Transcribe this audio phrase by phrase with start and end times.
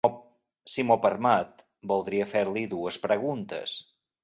[0.75, 1.61] Si m'ho permet,
[1.93, 3.79] voldria fer-li dues preguntes.